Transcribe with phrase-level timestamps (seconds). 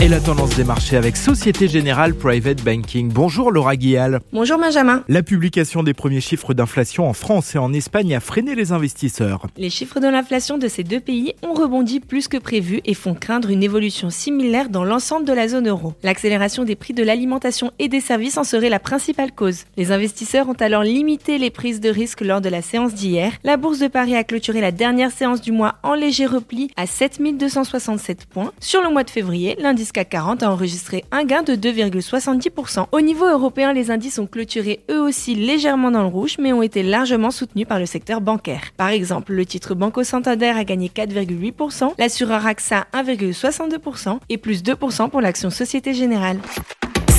[0.00, 3.10] Et la tendance des marchés avec Société Générale Private Banking.
[3.12, 4.20] Bonjour Laura Guial.
[4.32, 5.02] Bonjour Benjamin.
[5.08, 9.48] La publication des premiers chiffres d'inflation en France et en Espagne a freiné les investisseurs.
[9.56, 13.14] Les chiffres de l'inflation de ces deux pays ont rebondi plus que prévu et font
[13.14, 15.94] craindre une évolution similaire dans l'ensemble de la zone euro.
[16.04, 19.64] L'accélération des prix de l'alimentation et des services en serait la principale cause.
[19.76, 23.32] Les investisseurs ont alors limité les prises de risque lors de la séance d'hier.
[23.42, 26.86] La bourse de Paris a clôturé la dernière séance du mois en léger repli à
[26.86, 28.52] 7267 points.
[28.60, 32.86] Sur le mois de février, l'indice CAC 40 a enregistré un gain de 2,70%.
[32.92, 36.62] Au niveau européen, les indices ont clôturé eux aussi légèrement dans le rouge, mais ont
[36.62, 38.62] été largement soutenus par le secteur bancaire.
[38.76, 45.10] Par exemple, le titre Banco Santander a gagné 4,8%, l'assureur AXA 1,62% et plus 2%
[45.10, 46.38] pour l'action Société Générale.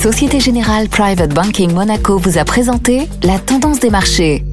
[0.00, 4.44] Société Générale Private Banking Monaco vous a présenté la tendance des marchés.